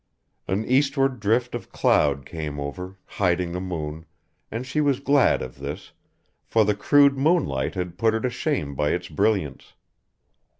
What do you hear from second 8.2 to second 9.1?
to shame by its